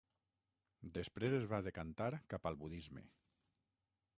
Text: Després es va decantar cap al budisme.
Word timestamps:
Després 0.95 1.35
es 1.39 1.45
va 1.51 1.59
decantar 1.67 2.09
cap 2.35 2.49
al 2.53 2.59
budisme. 2.63 3.05